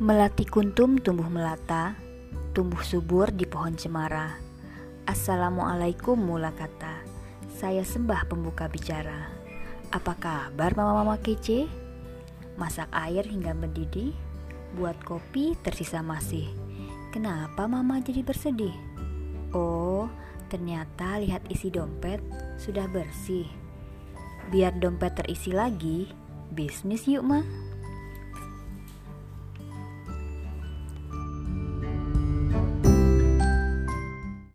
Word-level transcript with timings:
Melati 0.00 0.48
kuntum 0.48 0.96
tumbuh 0.96 1.28
melata, 1.28 1.92
tumbuh 2.56 2.80
subur 2.80 3.28
di 3.28 3.44
pohon 3.44 3.76
cemara. 3.76 4.32
Assalamualaikum 5.04 6.16
mula 6.16 6.56
kata, 6.56 7.04
saya 7.52 7.84
sembah 7.84 8.24
pembuka 8.24 8.64
bicara. 8.64 9.28
Apa 9.92 10.16
kabar 10.16 10.72
mama-mama 10.72 11.20
kece? 11.20 11.68
Masak 12.56 12.88
air 12.96 13.28
hingga 13.28 13.52
mendidih, 13.52 14.16
buat 14.72 14.96
kopi 15.04 15.52
tersisa 15.60 16.00
masih. 16.00 16.48
Kenapa 17.12 17.68
mama 17.68 18.00
jadi 18.00 18.24
bersedih? 18.24 18.72
Oh, 19.52 20.08
ternyata 20.48 21.20
lihat 21.20 21.44
isi 21.52 21.68
dompet 21.68 22.24
sudah 22.56 22.88
bersih. 22.88 23.44
Biar 24.48 24.72
dompet 24.80 25.12
terisi 25.20 25.52
lagi, 25.52 26.08
bisnis 26.56 27.04
yuk 27.04 27.20
mah. 27.20 27.44